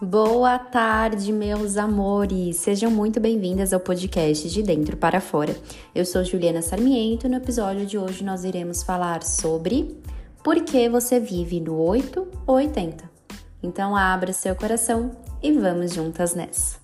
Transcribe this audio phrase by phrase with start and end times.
[0.00, 2.58] Boa tarde, meus amores!
[2.58, 5.56] Sejam muito bem-vindas ao podcast De Dentro para Fora.
[5.92, 10.00] Eu sou Juliana Sarmiento e no episódio de hoje nós iremos falar sobre
[10.44, 13.10] por que você vive no 8 ou 80.
[13.60, 15.10] Então abra seu coração
[15.42, 16.78] e vamos juntas nessa.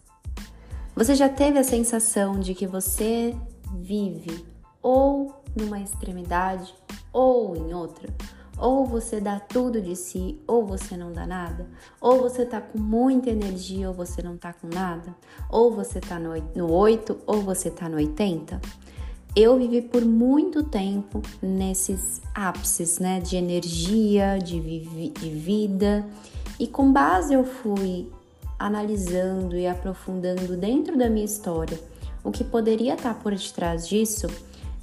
[0.96, 3.32] Você já teve a sensação de que você
[3.76, 4.44] vive
[4.82, 6.74] ou numa extremidade
[7.12, 8.12] ou em outra?
[8.64, 11.66] Ou você dá tudo de si, ou você não dá nada.
[12.00, 15.14] Ou você tá com muita energia, ou você não tá com nada.
[15.50, 18.58] Ou você tá no, no 8, ou você tá no 80.
[19.36, 23.20] Eu vivi por muito tempo nesses ápices, né?
[23.20, 24.58] De energia, de,
[25.10, 26.06] de vida.
[26.58, 28.10] E com base eu fui
[28.58, 31.78] analisando e aprofundando dentro da minha história
[32.24, 34.26] o que poderia estar por detrás disso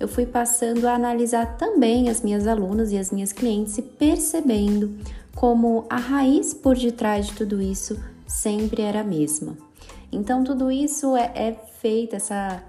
[0.02, 4.98] eu fui passando a analisar também as minhas alunas e as minhas clientes e percebendo
[5.36, 9.56] como a raiz por detrás de tudo isso sempre era a mesma.
[10.12, 12.64] Então, tudo isso é, é feito, essa,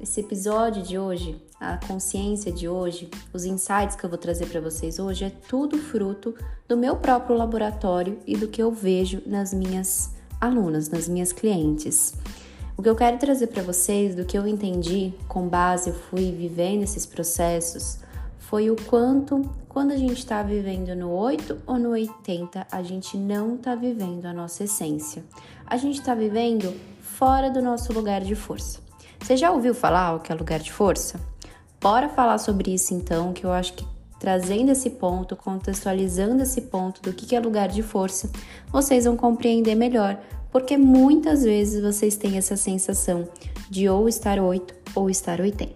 [0.00, 4.60] esse episódio de hoje, a consciência de hoje, os insights que eu vou trazer para
[4.62, 6.34] vocês hoje, é tudo fruto
[6.66, 12.14] do meu próprio laboratório e do que eu vejo nas minhas alunas, nas minhas clientes.
[12.76, 16.32] O que eu quero trazer para vocês, do que eu entendi, com base eu fui
[16.32, 17.98] vivendo esses processos,
[18.38, 23.16] foi o quanto, quando a gente está vivendo no 8 ou no 80, a gente
[23.16, 25.22] não está vivendo a nossa essência.
[25.66, 28.80] A gente está vivendo fora do nosso lugar de força.
[29.20, 31.20] Você já ouviu falar o que é lugar de força?
[31.80, 33.86] Bora falar sobre isso então, que eu acho que
[34.18, 38.30] trazendo esse ponto, contextualizando esse ponto do que é lugar de força,
[38.70, 40.18] vocês vão compreender melhor
[40.52, 43.26] porque muitas vezes vocês têm essa sensação
[43.70, 45.72] de ou estar 8 ou estar 80.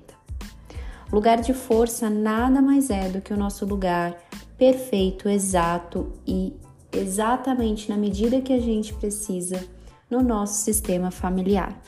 [1.10, 4.14] Lugar de força nada mais é do que o nosso lugar
[4.58, 6.52] perfeito, exato e
[6.92, 9.64] exatamente na medida que a gente precisa
[10.10, 11.80] no nosso sistema familiar.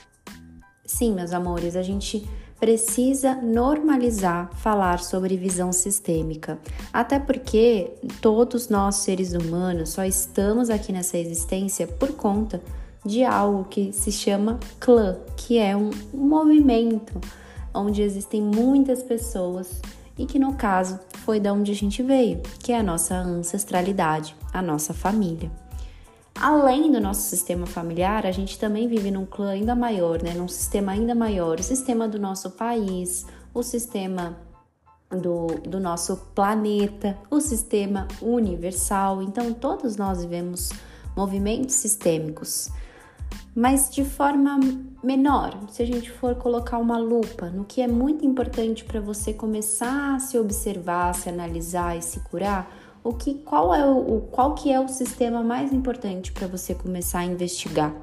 [0.84, 2.26] Sim, meus amores, a gente
[2.58, 6.58] precisa normalizar falar sobre visão sistêmica,
[6.92, 12.60] até porque todos nós seres humanos só estamos aqui nessa existência por conta
[13.04, 17.20] de algo que se chama clã, que é um movimento
[17.72, 19.80] onde existem muitas pessoas
[20.18, 24.34] e que no caso foi da onde a gente veio, que é a nossa ancestralidade,
[24.52, 25.50] a nossa família.
[26.40, 30.34] Além do nosso sistema familiar, a gente também vive num clã ainda maior, né?
[30.34, 34.36] num sistema ainda maior, o sistema do nosso país, o sistema
[35.10, 39.20] do, do nosso planeta, o sistema universal.
[39.20, 40.70] Então, todos nós vivemos
[41.16, 42.70] movimentos sistêmicos,
[43.52, 44.60] mas de forma
[45.02, 45.58] menor.
[45.70, 50.14] Se a gente for colocar uma lupa no que é muito importante para você começar
[50.14, 52.70] a se observar, se analisar e se curar,
[53.08, 57.20] o que qual é o qual que é o sistema mais importante para você começar
[57.20, 57.94] a investigar?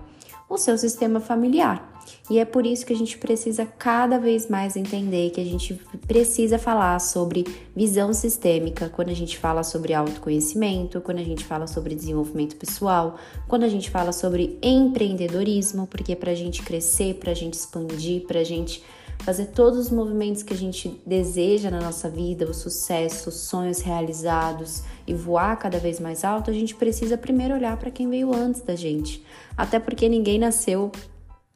[0.49, 1.91] O seu sistema familiar.
[2.29, 5.73] E é por isso que a gente precisa cada vez mais entender que a gente
[6.07, 7.45] precisa falar sobre
[7.75, 13.15] visão sistêmica quando a gente fala sobre autoconhecimento, quando a gente fala sobre desenvolvimento pessoal,
[13.47, 18.25] quando a gente fala sobre empreendedorismo, porque para a gente crescer, para a gente expandir,
[18.25, 18.83] para a gente
[19.19, 23.81] fazer todos os movimentos que a gente deseja na nossa vida, o sucesso, os sonhos
[23.81, 28.33] realizados e voar cada vez mais alto, a gente precisa primeiro olhar para quem veio
[28.33, 29.25] antes da gente.
[29.57, 30.91] Até porque ninguém nasceu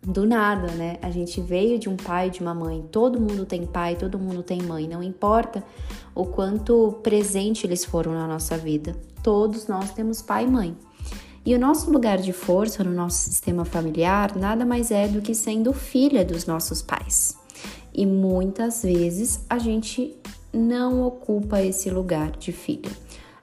[0.02, 0.98] do nada, né?
[1.02, 2.86] A gente veio de um pai, de uma mãe.
[2.92, 4.88] Todo mundo tem pai, todo mundo tem mãe.
[4.88, 5.64] Não importa
[6.16, 8.96] o quanto presente eles foram na nossa vida.
[9.22, 10.78] Todos nós temos pai e mãe.
[11.46, 15.34] E o nosso lugar de força no nosso sistema familiar nada mais é do que
[15.34, 17.39] sendo filha dos nossos pais.
[18.00, 20.16] E muitas vezes a gente
[20.54, 22.90] não ocupa esse lugar de filha.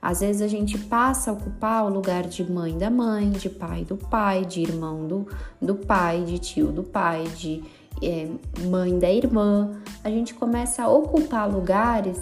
[0.00, 3.84] Às vezes a gente passa a ocupar o lugar de mãe da mãe, de pai
[3.84, 5.28] do pai, de irmão do,
[5.60, 7.62] do pai, de tio do pai, de
[8.02, 8.30] é,
[8.70, 9.78] mãe da irmã.
[10.02, 12.18] A gente começa a ocupar lugares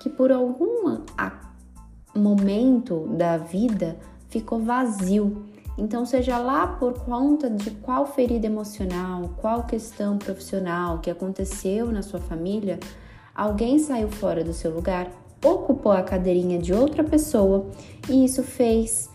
[0.00, 0.98] que por algum
[2.16, 3.96] momento da vida
[4.28, 5.44] ficou vazio
[5.78, 12.02] então, seja lá por conta de qual ferida emocional, qual questão profissional que aconteceu na
[12.02, 12.80] sua família,
[13.34, 15.10] alguém saiu fora do seu lugar,
[15.44, 17.66] ocupou a cadeirinha de outra pessoa
[18.08, 19.10] e isso fez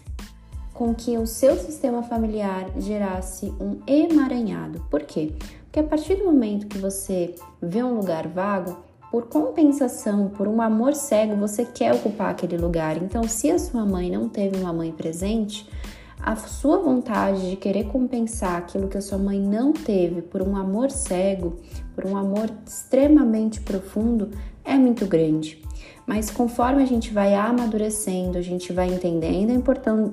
[0.71, 4.85] com que o seu sistema familiar gerasse um emaranhado.
[4.89, 5.33] Por quê?
[5.63, 8.77] Porque a partir do momento que você vê um lugar vago,
[9.11, 12.95] por compensação, por um amor cego, você quer ocupar aquele lugar.
[12.95, 15.69] Então, se a sua mãe não teve uma mãe presente,
[16.23, 20.55] a sua vontade de querer compensar aquilo que a sua mãe não teve por um
[20.55, 21.57] amor cego,
[21.95, 24.29] por um amor extremamente profundo,
[24.63, 25.61] é muito grande.
[26.05, 29.51] Mas conforme a gente vai amadurecendo, a gente vai entendendo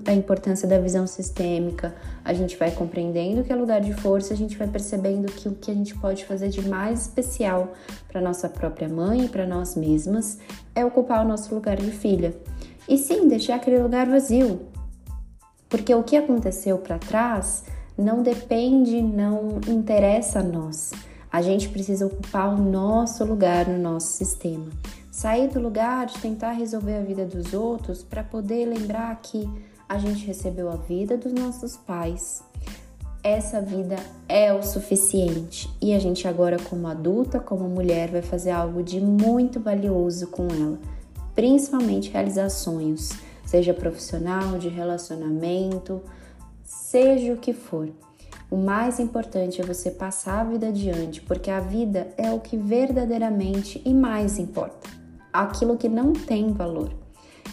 [0.07, 1.95] a importância da visão sistêmica,
[2.25, 5.55] a gente vai compreendendo que é lugar de força, a gente vai percebendo que o
[5.55, 7.73] que a gente pode fazer de mais especial
[8.07, 10.39] para nossa própria mãe e para nós mesmas
[10.75, 12.35] é ocupar o nosso lugar de filha.
[12.89, 14.78] E sim, deixar aquele lugar vazio.
[15.69, 17.65] Porque o que aconteceu para trás
[17.97, 20.93] não depende, não interessa a nós.
[21.31, 24.67] A gente precisa ocupar o nosso lugar no nosso sistema.
[25.11, 29.49] Sair do lugar de tentar resolver a vida dos outros para poder lembrar que
[29.89, 32.43] a gente recebeu a vida dos nossos pais.
[33.23, 33.97] Essa vida
[34.29, 39.01] é o suficiente e a gente agora como adulta, como mulher, vai fazer algo de
[39.01, 40.79] muito valioso com ela,
[41.35, 43.11] principalmente realizar sonhos,
[43.49, 46.03] seja profissional, de relacionamento,
[46.63, 47.89] seja o que for.
[48.51, 52.59] O mais importante é você passar a vida adiante, porque a vida é o que
[52.59, 54.91] verdadeiramente e mais importa
[55.33, 56.93] aquilo que não tem valor.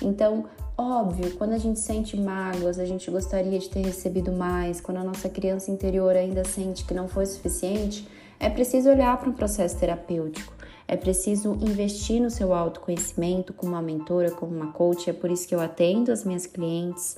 [0.02, 0.46] Então,
[0.78, 5.04] óbvio, quando a gente sente mágoas, a gente gostaria de ter recebido mais, quando a
[5.04, 8.06] nossa criança interior ainda sente que não foi suficiente,
[8.38, 10.55] é preciso olhar para um processo terapêutico.
[10.88, 15.10] É preciso investir no seu autoconhecimento como uma mentora, como uma coach.
[15.10, 17.18] É por isso que eu atendo as minhas clientes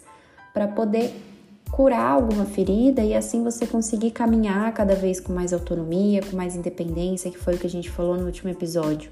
[0.54, 1.14] para poder
[1.72, 6.56] curar alguma ferida e assim você conseguir caminhar cada vez com mais autonomia, com mais
[6.56, 9.12] independência, que foi o que a gente falou no último episódio.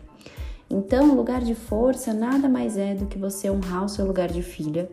[0.70, 4.42] Então, lugar de força nada mais é do que você honrar o seu lugar de
[4.42, 4.90] filha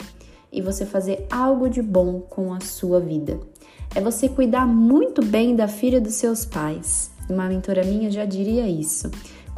[0.52, 3.40] e você fazer algo de bom com a sua vida.
[3.94, 7.10] É você cuidar muito bem da filha dos seus pais.
[7.28, 9.10] Uma mentora minha já diria isso.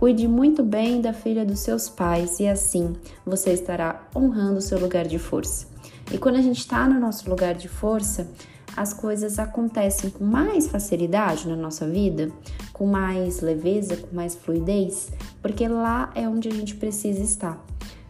[0.04, 4.78] Cuide muito bem da filha dos seus pais e assim você estará honrando o seu
[4.78, 5.66] lugar de força.
[6.12, 8.28] E quando a gente está no nosso lugar de força,
[8.76, 12.30] as coisas acontecem com mais facilidade na nossa vida,
[12.70, 15.10] com mais leveza, com mais fluidez,
[15.40, 17.64] porque lá é onde a gente precisa estar.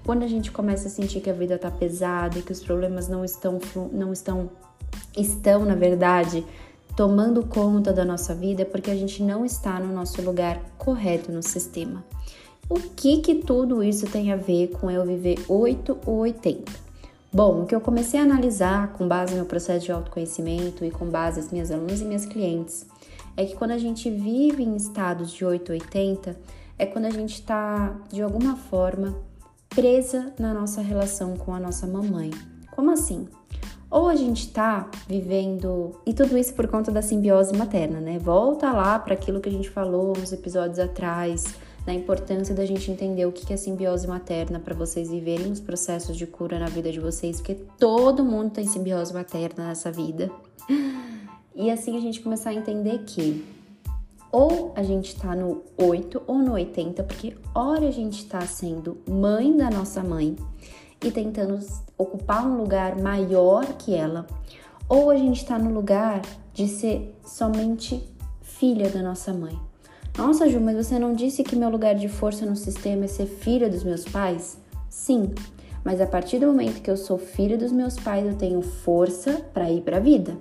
[0.04, 3.06] Quando a gente começa a sentir que a vida está pesada e que os problemas
[3.06, 3.60] não estão
[3.92, 4.50] não estão
[5.16, 6.44] estão, na verdade,
[6.96, 11.32] tomando conta da nossa vida, é porque a gente não está no nosso lugar correto
[11.32, 12.04] no sistema.
[12.68, 16.72] O que que tudo isso tem a ver com eu viver 8 ou 80?
[17.32, 21.06] Bom, o que eu comecei a analisar com base no processo de autoconhecimento e com
[21.06, 22.86] base nas minhas alunas e minhas clientes
[23.36, 26.36] é que quando a gente vive em estados de 880
[26.78, 29.16] é quando a gente está de alguma forma
[29.68, 32.30] presa na nossa relação com a nossa mamãe.
[32.70, 33.28] Como assim?
[33.94, 38.18] Ou a gente está vivendo, e tudo isso por conta da simbiose materna, né?
[38.18, 41.54] Volta lá para aquilo que a gente falou nos episódios atrás,
[41.86, 46.16] da importância da gente entender o que é simbiose materna para vocês viverem os processos
[46.16, 50.28] de cura na vida de vocês, porque todo mundo tem simbiose materna nessa vida.
[51.54, 53.44] E assim a gente começar a entender que
[54.32, 58.98] ou a gente tá no 8 ou no 80, porque ora a gente tá sendo
[59.08, 60.34] mãe da nossa mãe
[61.00, 61.60] e tentando
[61.96, 64.26] ocupar um lugar maior que ela,
[64.88, 68.02] ou a gente tá no lugar de ser somente
[68.42, 69.58] filha da nossa mãe.
[70.16, 73.26] Nossa, Ju, mas você não disse que meu lugar de força no sistema é ser
[73.26, 74.58] filha dos meus pais?
[74.88, 75.34] Sim,
[75.84, 79.32] mas a partir do momento que eu sou filha dos meus pais, eu tenho força
[79.52, 80.36] para ir para a vida.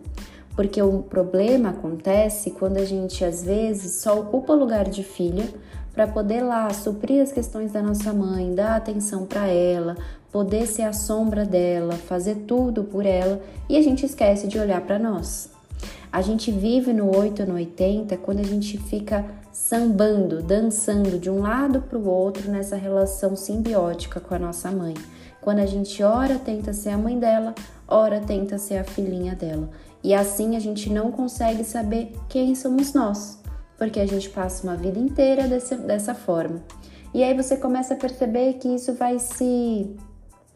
[0.55, 5.43] Porque o problema acontece quando a gente às vezes só ocupa o lugar de filha
[5.91, 9.97] para poder lá suprir as questões da nossa mãe, dar atenção para ela,
[10.33, 14.81] poder ser a sombra dela, fazer tudo por ela e a gente esquece de olhar
[14.81, 15.51] para nós.
[16.11, 21.41] A gente vive no 8 no 80 quando a gente fica sambando, dançando de um
[21.41, 24.95] lado para o outro nessa relação simbiótica com a nossa mãe.
[25.39, 27.53] Quando a gente ora tenta ser a mãe dela,
[27.87, 29.69] ora tenta ser a filhinha dela.
[30.03, 33.39] E assim a gente não consegue saber quem somos nós,
[33.77, 36.63] porque a gente passa uma vida inteira desse, dessa forma.
[37.13, 39.95] E aí você começa a perceber que isso vai se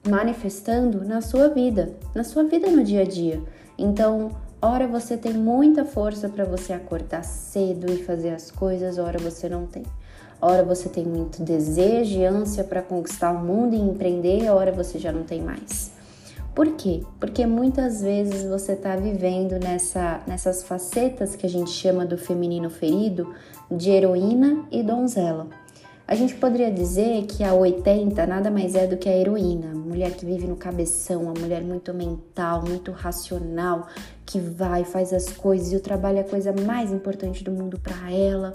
[0.08, 3.42] manifestando na sua vida, na sua vida no dia a dia.
[3.78, 9.20] Então, Ora você tem muita força para você acordar cedo e fazer as coisas, ora
[9.20, 9.84] você não tem.
[10.42, 14.98] Ora você tem muito desejo e ânsia para conquistar o mundo e empreender, ora você
[14.98, 15.92] já não tem mais.
[16.56, 17.04] Por quê?
[17.20, 22.72] Porque muitas vezes você está vivendo nessa, nessas facetas que a gente chama do feminino
[22.72, 23.32] ferido,
[23.70, 25.48] de heroína e donzela.
[26.08, 30.12] A gente poderia dizer que a 80 nada mais é do que a heroína, mulher
[30.12, 33.88] que vive no cabeção, a mulher muito mental, muito racional,
[34.26, 37.78] que vai, faz as coisas e o trabalho é a coisa mais importante do mundo
[37.78, 38.54] para ela.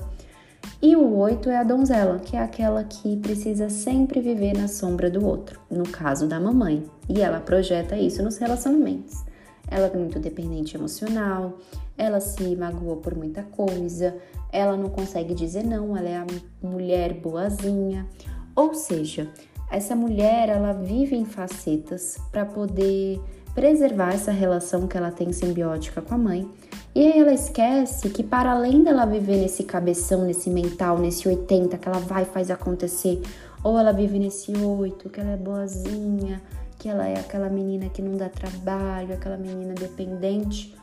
[0.81, 5.11] E o 8 é a donzela, que é aquela que precisa sempre viver na sombra
[5.11, 9.25] do outro, no caso da mamãe, e ela projeta isso nos relacionamentos.
[9.71, 11.59] Ela é muito dependente emocional,
[12.03, 14.17] ela se magoa por muita coisa,
[14.53, 16.27] ela não consegue dizer não, ela é a
[16.63, 18.07] mulher boazinha.
[18.55, 19.31] Ou seja,
[19.73, 23.19] Essa mulher, ela vive em facetas para poder
[23.55, 26.47] preservar essa relação que ela tem simbiótica com a mãe.
[26.95, 31.79] E aí ela esquece que para além dela viver nesse cabeção, nesse mental, nesse 80
[31.79, 33.23] que ela vai faz acontecer,
[33.65, 36.43] ou ela vive nesse 8, que ela é boazinha,
[36.79, 40.77] que ela é aquela menina que não dá trabalho, aquela menina dependente,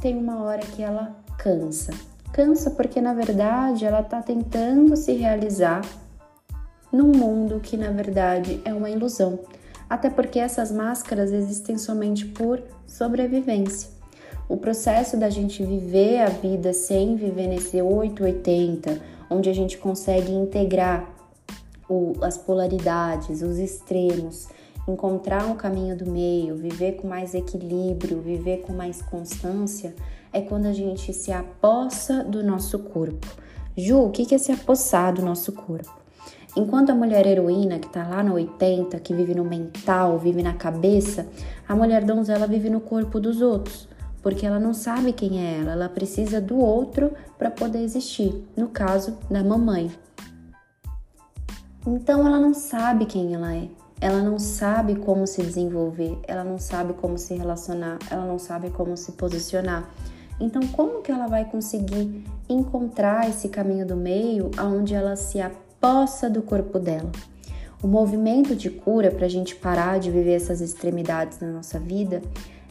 [0.00, 1.92] tem uma hora que ela cansa.
[2.32, 5.82] Cansa porque na verdade ela tá tentando se realizar
[6.92, 9.38] num mundo que na verdade é uma ilusão.
[9.88, 13.90] Até porque essas máscaras existem somente por sobrevivência.
[14.48, 20.32] O processo da gente viver a vida sem viver nesse 880, onde a gente consegue
[20.32, 21.08] integrar
[21.88, 24.48] o, as polaridades, os extremos,
[24.88, 29.94] encontrar um caminho do meio, viver com mais equilíbrio, viver com mais constância,
[30.32, 33.26] é quando a gente se apossa do nosso corpo.
[33.76, 35.94] Ju, o que é se apossar do nosso corpo?
[36.56, 40.54] Enquanto a mulher heroína, que tá lá no 80, que vive no mental, vive na
[40.54, 41.26] cabeça,
[41.68, 43.86] a mulher donzela vive no corpo dos outros,
[44.22, 48.68] porque ela não sabe quem é ela, ela precisa do outro para poder existir, no
[48.68, 49.90] caso da mamãe.
[51.86, 53.68] Então ela não sabe quem ela é,
[54.00, 58.70] ela não sabe como se desenvolver, ela não sabe como se relacionar, ela não sabe
[58.70, 59.90] como se posicionar.
[60.38, 65.38] Então, como que ela vai conseguir encontrar esse caminho do meio aonde ela se
[65.80, 67.10] poça do corpo dela.
[67.82, 72.22] O movimento de cura para a gente parar de viver essas extremidades na nossa vida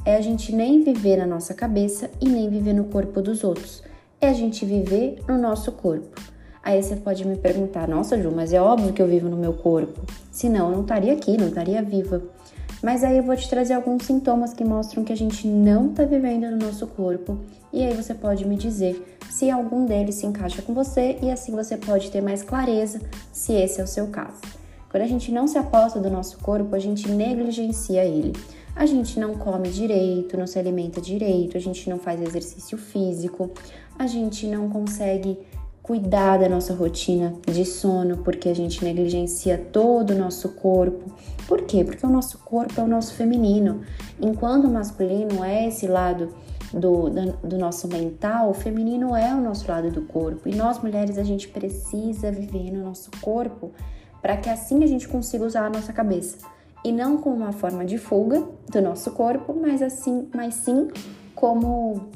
[0.04, 3.82] é a gente nem viver na nossa cabeça e nem viver no corpo dos outros.
[4.22, 6.35] É a gente viver no nosso corpo.
[6.66, 9.54] Aí você pode me perguntar: nossa, Ju, mas é óbvio que eu vivo no meu
[9.54, 10.02] corpo.
[10.32, 12.24] Senão eu não estaria aqui, não estaria viva.
[12.82, 16.04] Mas aí eu vou te trazer alguns sintomas que mostram que a gente não está
[16.04, 17.38] vivendo no nosso corpo.
[17.72, 21.52] E aí você pode me dizer se algum deles se encaixa com você e assim
[21.52, 23.00] você pode ter mais clareza
[23.32, 24.42] se esse é o seu caso.
[24.90, 28.34] Quando a gente não se aposta do nosso corpo, a gente negligencia ele.
[28.76, 33.52] A gente não come direito, não se alimenta direito, a gente não faz exercício físico,
[33.98, 35.38] a gente não consegue
[35.86, 41.14] cuidar da nossa rotina de sono, porque a gente negligencia todo o nosso corpo.
[41.48, 41.84] Por quê?
[41.84, 43.82] Porque o nosso corpo é o nosso feminino,
[44.20, 46.30] enquanto o masculino é esse lado
[46.74, 47.12] do,
[47.44, 50.50] do, nosso mental, o feminino é o nosso lado do corpo.
[50.50, 53.72] E nós mulheres, a gente precisa viver no nosso corpo
[54.24, 56.38] para que assim a gente consiga usar a nossa cabeça.
[56.84, 60.88] E não como uma forma de fuga do nosso corpo, mas assim, mas sim
[61.36, 62.10] como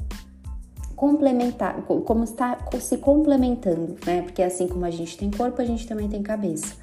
[1.00, 4.20] complementar, como está se complementando, né?
[4.20, 6.74] Porque assim como a gente tem corpo, a gente também tem cabeça.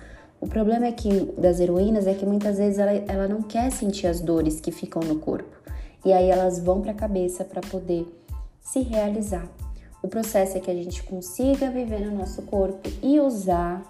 [0.41, 1.07] O problema é que
[1.37, 5.03] das heroínas é que muitas vezes ela, ela não quer sentir as dores que ficam
[5.03, 5.55] no corpo.
[6.03, 8.11] E aí elas vão para a cabeça para poder
[8.59, 9.47] se realizar.
[10.01, 13.83] O processo é que a gente consiga viver no nosso corpo e usar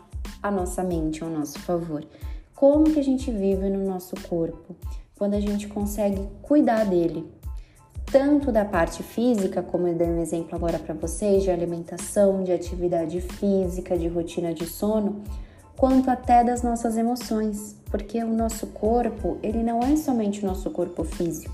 [0.43, 2.03] a nossa mente ao nosso favor.
[2.53, 4.75] Como que a gente vive no nosso corpo?
[5.17, 7.25] Quando a gente consegue cuidar dele,
[8.11, 12.53] tanto da parte física, como eu dei um exemplo agora para vocês, de alimentação, de
[12.53, 15.21] atividade física, de rotina de sono,
[15.75, 20.71] quanto até das nossas emoções, porque o nosso corpo, ele não é somente o nosso
[20.71, 21.53] corpo físico,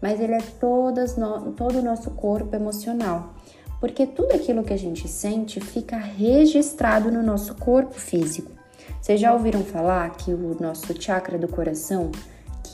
[0.00, 3.34] mas ele é todas no, todo o nosso corpo emocional,
[3.80, 8.52] porque tudo aquilo que a gente sente fica registrado no nosso corpo físico.
[9.00, 12.10] Vocês já ouviram falar que o nosso chakra do coração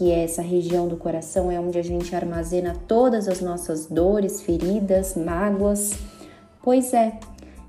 [0.00, 4.40] que é essa região do coração, é onde a gente armazena todas as nossas dores,
[4.40, 5.92] feridas, mágoas.
[6.62, 7.21] Pois é.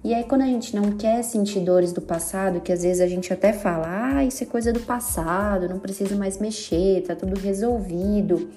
[0.01, 3.07] E aí, quando a gente não quer sentir dores do passado, que às vezes a
[3.07, 7.37] gente até fala, ah, isso é coisa do passado, não precisa mais mexer, tá tudo
[7.37, 8.49] resolvido.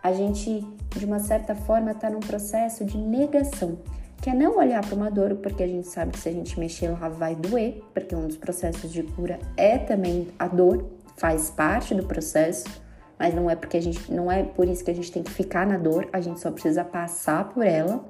[0.00, 0.64] A gente,
[0.96, 3.76] de uma certa forma, tá num processo de negação,
[4.22, 6.60] que é não olhar para uma dor, porque a gente sabe que se a gente
[6.60, 11.50] mexer lá vai doer, porque um dos processos de cura é também a dor, faz
[11.50, 12.85] parte do processo
[13.18, 15.30] mas não é porque a gente não é por isso que a gente tem que
[15.30, 18.04] ficar na dor, a gente só precisa passar por ela.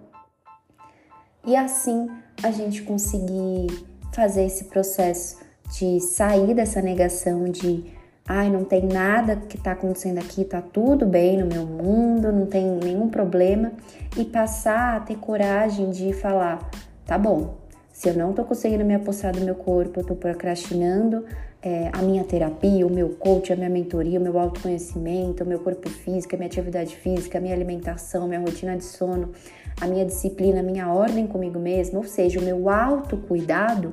[1.46, 2.08] E assim
[2.42, 3.66] a gente conseguir
[4.12, 5.38] fazer esse processo
[5.78, 7.84] de sair dessa negação de
[8.28, 12.46] ai, não tem nada que tá acontecendo aqui, tá tudo bem no meu mundo, não
[12.46, 13.72] tem nenhum problema
[14.16, 16.68] e passar a ter coragem de falar,
[17.04, 17.58] tá bom,
[17.92, 21.24] se eu não tô conseguindo me apossar do meu corpo, eu tô procrastinando
[21.66, 25.58] é, a minha terapia, o meu coach, a minha mentoria, o meu autoconhecimento, o meu
[25.58, 29.32] corpo físico, a minha atividade física, a minha alimentação, minha rotina de sono,
[29.80, 33.92] a minha disciplina, a minha ordem comigo mesma, ou seja, o meu autocuidado,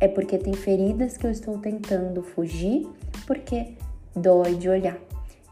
[0.00, 2.88] é porque tem feridas que eu estou tentando fugir,
[3.26, 3.74] porque
[4.16, 4.96] dói de olhar.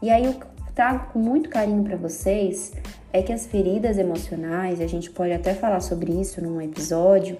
[0.01, 0.33] E aí eu
[0.73, 2.73] trago com muito carinho para vocês
[3.13, 7.37] é que as feridas emocionais, a gente pode até falar sobre isso num episódio,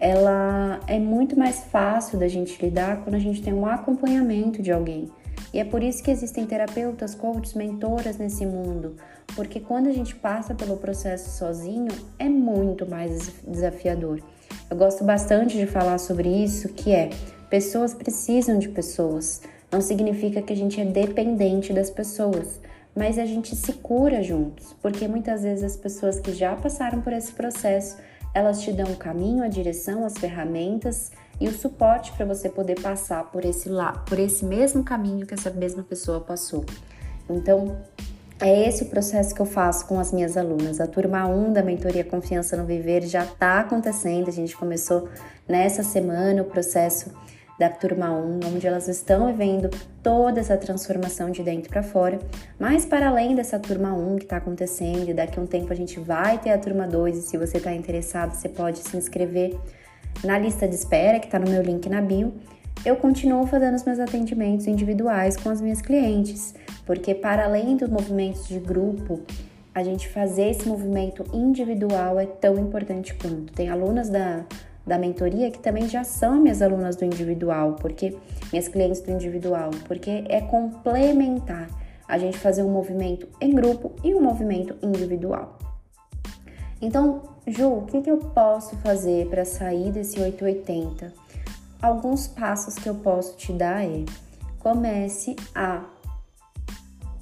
[0.00, 4.70] ela é muito mais fácil da gente lidar quando a gente tem um acompanhamento de
[4.70, 5.10] alguém.
[5.52, 8.96] E é por isso que existem terapeutas, coaches, mentoras nesse mundo,
[9.34, 11.88] porque quando a gente passa pelo processo sozinho,
[12.18, 14.20] é muito mais desafiador.
[14.70, 17.10] Eu gosto bastante de falar sobre isso, que é
[17.48, 19.40] pessoas precisam de pessoas.
[19.72, 22.60] Não significa que a gente é dependente das pessoas,
[22.94, 27.12] mas a gente se cura juntos, porque muitas vezes as pessoas que já passaram por
[27.12, 27.96] esse processo,
[28.34, 32.80] elas te dão o caminho, a direção, as ferramentas e o suporte para você poder
[32.80, 36.64] passar por esse lá, por esse mesmo caminho que essa mesma pessoa passou.
[37.28, 37.76] Então,
[38.40, 40.80] é esse o processo que eu faço com as minhas alunas.
[40.80, 44.28] A turma 1 da mentoria Confiança no Viver já está acontecendo.
[44.28, 45.08] A gente começou
[45.46, 47.10] nessa semana o processo
[47.58, 49.68] da turma 1, onde elas estão vivendo
[50.02, 52.18] toda essa transformação de dentro para fora.
[52.58, 55.98] Mas para além dessa turma 1 que está acontecendo, daqui a um tempo a gente
[55.98, 59.58] vai ter a turma 2 e se você está interessado, você pode se inscrever
[60.22, 62.32] na lista de espera que está no meu link na bio.
[62.84, 66.54] Eu continuo fazendo os meus atendimentos individuais com as minhas clientes,
[66.86, 69.20] porque para além dos movimentos de grupo,
[69.74, 73.52] a gente fazer esse movimento individual é tão importante quanto.
[73.52, 74.44] Tem alunas da
[74.88, 78.16] da mentoria que também já são minhas alunas do individual, porque
[78.50, 81.68] minhas clientes do individual, porque é complementar
[82.08, 85.58] a gente fazer um movimento em grupo e um movimento individual.
[86.80, 91.12] Então, Ju, o que, que eu posso fazer para sair desse 880?
[91.80, 94.04] Alguns passos que eu posso te dar é
[94.58, 95.84] comece a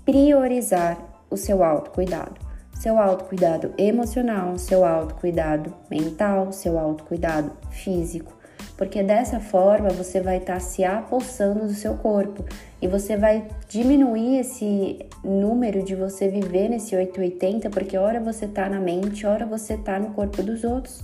[0.05, 2.46] priorizar o seu autocuidado
[2.87, 8.33] seu autocuidado emocional, seu autocuidado mental, seu autocuidado físico,
[8.76, 12.45] porque dessa forma você vai estar tá se apossando do seu corpo
[12.81, 18.69] e você vai diminuir esse número de você viver nesse 880, porque hora você tá
[18.69, 21.02] na mente, hora você tá no corpo dos outros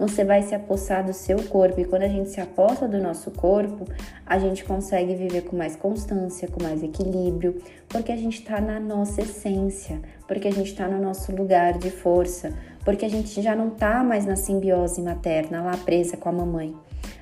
[0.00, 1.78] você vai se apossar do seu corpo.
[1.78, 3.84] E quando a gente se aposta do nosso corpo,
[4.24, 8.80] a gente consegue viver com mais constância, com mais equilíbrio, porque a gente está na
[8.80, 12.50] nossa essência, porque a gente está no nosso lugar de força,
[12.82, 16.74] porque a gente já não está mais na simbiose materna, lá presa com a mamãe.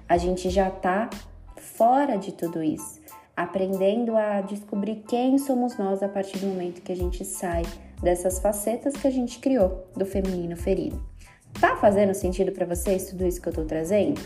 [0.08, 1.10] A gente já está
[1.56, 3.00] fora de tudo isso,
[3.36, 7.64] aprendendo a descobrir quem somos nós a partir do momento que a gente sai
[8.00, 11.17] dessas facetas que a gente criou do feminino ferido.
[11.60, 14.20] Tá fazendo sentido para vocês tudo isso que eu tô trazendo?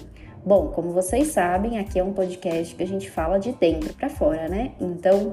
[0.45, 4.11] Bom, como vocês sabem, aqui é um podcast que a gente fala de dentro para
[4.11, 4.73] fora, né?
[4.79, 5.33] Então,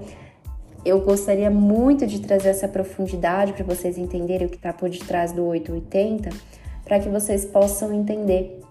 [0.85, 5.33] eu gostaria muito de trazer essa profundidade para vocês entenderem o que está por detrás
[5.33, 6.29] do 880,
[6.85, 8.61] para que vocês possam entender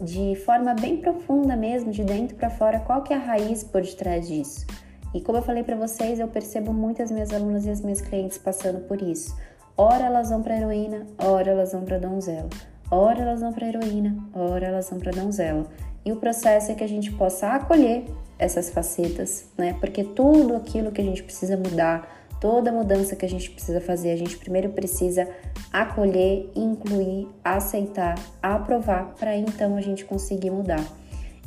[0.00, 3.82] de forma bem profunda mesmo, de dentro para fora, qual que é a raiz por
[3.82, 4.64] detrás disso.
[5.12, 8.38] E como eu falei para vocês, eu percebo muitas minhas alunas e as minhas clientes
[8.38, 9.34] passando por isso.
[9.76, 12.48] Ora elas vão para heroína, ora elas vão para donzela.
[12.88, 15.66] Ora elas vão para heroína, ora elas vão para donzela.
[16.04, 18.04] E o processo é que a gente possa acolher
[18.38, 19.74] essas facetas, né?
[19.80, 22.08] Porque tudo aquilo que a gente precisa mudar,
[22.40, 25.28] toda mudança que a gente precisa fazer, a gente primeiro precisa
[25.72, 30.84] acolher, incluir, aceitar, aprovar para então a gente conseguir mudar.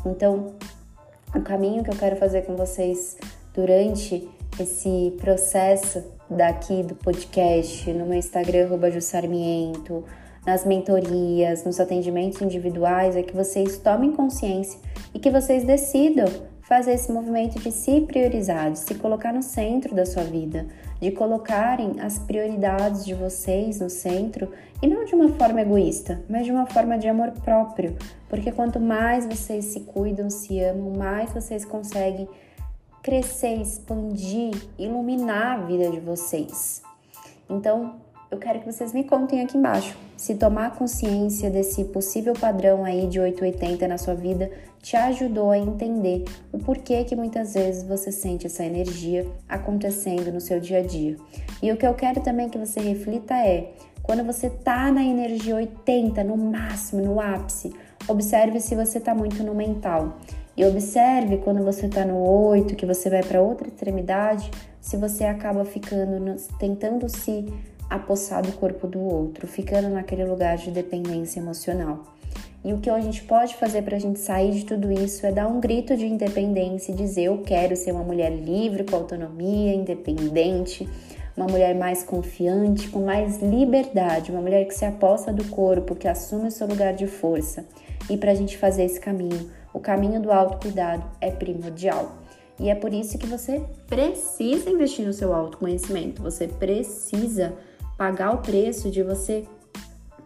[0.06, 0.56] Então,
[1.34, 3.18] o caminho que eu quero fazer com vocês
[3.54, 4.28] durante
[4.60, 10.04] esse processo daqui do podcast, no meu Instagram, arroba Jussarmiento,
[10.46, 14.80] nas mentorias, nos atendimentos individuais, é que vocês tomem consciência
[15.14, 16.28] e que vocês decidam
[16.62, 20.66] fazer esse movimento de se priorizar, de se colocar no centro da sua vida,
[21.00, 26.46] de colocarem as prioridades de vocês no centro e não de uma forma egoísta, mas
[26.46, 27.96] de uma forma de amor próprio,
[28.28, 32.28] porque quanto mais vocês se cuidam, se amam, mais vocês conseguem
[33.08, 36.82] crescer, expandir, iluminar a vida de vocês.
[37.50, 37.96] Então,
[38.30, 43.08] eu quero que vocês me contem aqui embaixo se tomar consciência desse possível padrão aí
[43.08, 48.12] de 880 na sua vida te ajudou a entender o porquê que muitas vezes você
[48.12, 51.16] sente essa energia acontecendo no seu dia a dia.
[51.64, 53.72] E o que eu quero também que você reflita é,
[54.04, 57.74] quando você tá na energia 80, no máximo, no ápice,
[58.06, 60.18] observe se você tá muito no mental.
[60.58, 64.50] E observe quando você está no 8, que você vai para outra extremidade,
[64.82, 67.46] se você acaba ficando, tentando se
[67.88, 72.04] apossar do corpo do outro, ficando naquele lugar de dependência emocional.
[72.66, 75.32] E o que a gente pode fazer para a gente sair de tudo isso é
[75.32, 79.76] dar um grito de independência e dizer: Eu quero ser uma mulher livre, com autonomia,
[79.76, 80.90] independente,
[81.38, 86.08] uma mulher mais confiante, com mais liberdade, uma mulher que se aposta do corpo, que
[86.08, 87.64] assume o seu lugar de força.
[88.10, 92.18] E para a gente fazer esse caminho, o caminho do autocuidado é primordial.
[92.60, 96.24] E é por isso que você precisa investir no seu autoconhecimento.
[96.24, 97.54] Você precisa
[97.96, 99.46] pagar o preço de você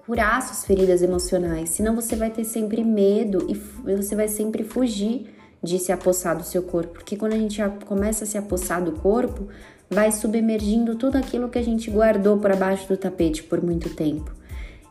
[0.05, 5.35] curar suas feridas emocionais, senão você vai ter sempre medo e você vai sempre fugir
[5.61, 8.93] de se apossar do seu corpo, porque quando a gente começa a se apossar do
[8.93, 9.47] corpo,
[9.89, 14.33] vai submergindo tudo aquilo que a gente guardou para baixo do tapete por muito tempo.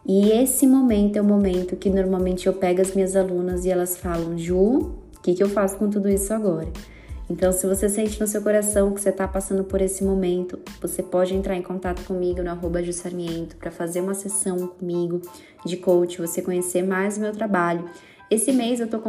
[0.06, 3.96] E esse momento é o momento que normalmente eu pego as minhas alunas e elas
[3.96, 6.68] falam: Ju, o que, que eu faço com tudo isso agora?
[7.30, 11.00] Então, se você sente no seu coração que você está passando por esse momento, você
[11.00, 15.20] pode entrar em contato comigo no arroba Jussarmiento para fazer uma sessão comigo
[15.64, 17.84] de coach, você conhecer mais o meu trabalho.
[18.28, 19.00] Esse mês eu estou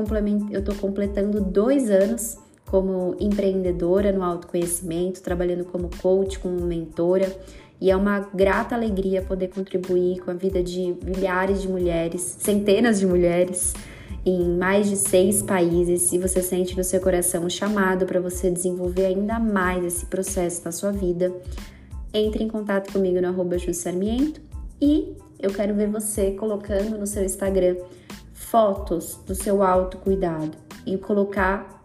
[0.75, 2.37] completando dois anos
[2.71, 7.35] como empreendedora no autoconhecimento, trabalhando como coach, como mentora.
[7.81, 12.99] E é uma grata alegria poder contribuir com a vida de milhares de mulheres, centenas
[12.99, 13.73] de mulheres,
[14.23, 16.13] em mais de seis países.
[16.13, 20.61] E você sente no seu coração um chamado para você desenvolver ainda mais esse processo
[20.63, 21.33] na sua vida,
[22.13, 24.39] entre em contato comigo no arroba Sarmiento
[24.81, 27.77] e eu quero ver você colocando no seu Instagram
[28.33, 31.83] fotos do seu autocuidado e colocar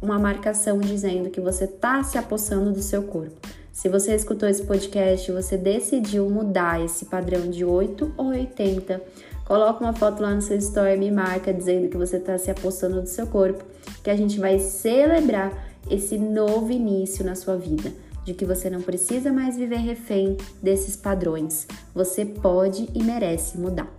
[0.00, 3.36] uma marcação dizendo que você está se apossando do seu corpo.
[3.72, 9.02] Se você escutou esse podcast, você decidiu mudar esse padrão de 8 ou 80,
[9.46, 13.00] coloca uma foto lá no seu story, me marca dizendo que você está se apossando
[13.00, 13.64] do seu corpo,
[14.04, 17.90] que a gente vai celebrar esse novo início na sua vida,
[18.26, 21.66] de que você não precisa mais viver refém desses padrões.
[21.94, 23.90] Você pode e merece mudar.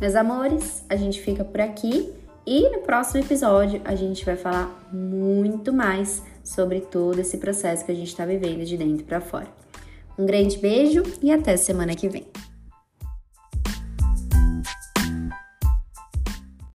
[0.00, 2.10] Meus amores, a gente fica por aqui
[2.46, 7.92] e no próximo episódio a gente vai falar muito mais sobre todo esse processo que
[7.92, 9.48] a gente está vivendo de dentro para fora.
[10.18, 12.26] Um grande beijo e até semana que vem.